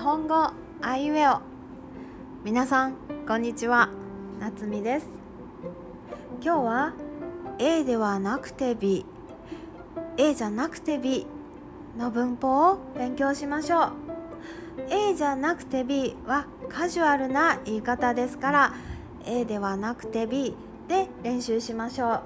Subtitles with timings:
[0.00, 1.42] 本語あいうえお。
[2.42, 2.94] 皆さん
[3.28, 3.90] こんにちは。
[4.38, 5.06] 夏美です。
[6.42, 6.94] 今日は
[7.58, 9.04] A ではなくて B
[10.16, 11.26] A じゃなくて B
[11.98, 13.92] の文法を勉強しましょう。
[14.88, 18.74] A じゃなくて B はカジュアルな言い方ですから
[19.26, 20.56] A ではなくて B
[20.88, 22.22] で練習しましょ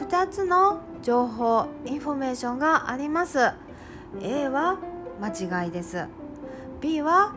[0.00, 0.04] う。
[0.04, 3.67] 2つの情報インフォメーションがあります。
[4.20, 4.78] A は
[5.20, 6.06] 間違いです。
[6.80, 7.34] B は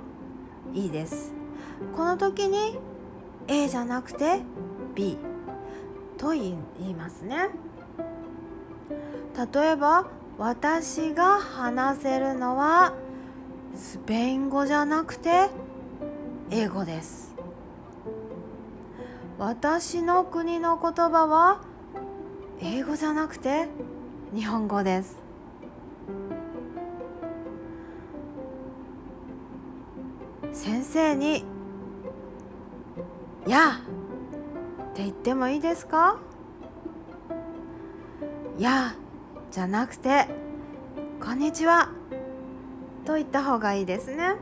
[0.73, 1.33] いいです。
[1.95, 2.79] この時に
[3.47, 4.41] A じゃなくて
[4.95, 5.17] B
[6.17, 7.49] と言いますね。
[9.53, 10.07] 例えば
[10.37, 12.93] 私が話せるのは
[13.75, 15.49] スペイン語じゃなくて
[16.49, 17.33] 英語です。
[19.37, 21.61] 私の国の言葉は
[22.59, 23.67] 英語じゃなくて
[24.33, 25.20] 日本語です。
[30.53, 31.45] 先生に
[33.47, 33.81] 「やあ」
[34.91, 36.19] って言ってもいいですか
[38.57, 38.95] やあ
[39.49, 40.27] じゃなくて
[41.23, 41.89] 「こんにちは」
[43.05, 44.35] と言った方がいいですね。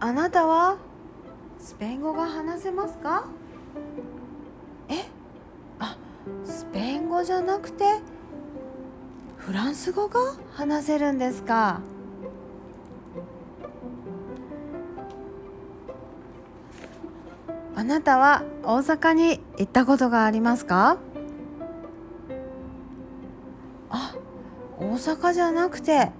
[0.00, 0.76] あなたは
[1.58, 3.24] スペイン語が話せますか？
[4.88, 5.06] え
[5.80, 5.96] あ
[6.44, 7.84] スペイン語じゃなくて
[9.48, 11.80] フランス語が話せるんですか？
[17.74, 20.98] あなたは大阪に行ったことがありますか？
[23.88, 24.14] あ
[24.78, 26.10] 大阪じゃなくて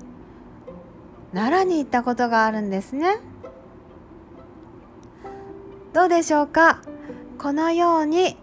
[1.35, 3.19] 奈良に行ったことがあるんですね。
[5.93, 6.81] どうでしょうか？
[7.37, 8.39] このように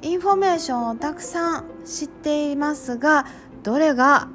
[0.00, 3.26] インフォメーションをたくさん知っていますが
[3.62, 4.28] どれが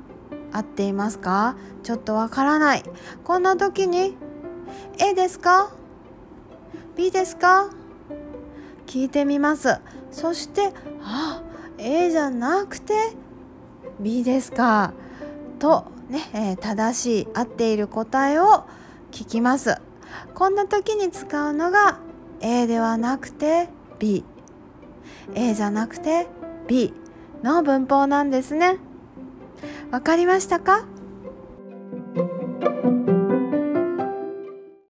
[0.52, 1.56] 合っていますか？
[1.84, 2.84] ちょっとわからない。
[3.24, 4.16] こんな時に
[5.00, 5.72] A ですか
[6.96, 7.70] ？B ですか？
[8.86, 9.80] 聞いてみます。
[10.12, 10.74] そして
[11.04, 11.44] あ
[11.78, 12.94] A じゃなくて
[14.00, 14.94] B ですか？
[15.60, 18.64] とね、えー、正しい合っている答えを
[19.12, 19.76] 聞きます。
[20.34, 22.00] こんな時に使うのが
[22.40, 24.24] A ではなくて B
[25.36, 26.28] A じゃなくて
[26.68, 26.94] B
[27.44, 28.78] の文法なんですね。
[29.92, 30.86] わかりましたか？